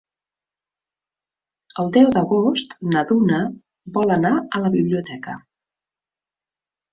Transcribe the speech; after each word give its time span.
El 1.83 1.91
deu 1.97 2.07
d'agost 2.15 2.73
na 2.95 3.03
Duna 3.11 3.43
vol 3.99 4.15
anar 4.17 4.33
a 4.59 4.63
la 4.65 4.73
biblioteca. 4.79 5.37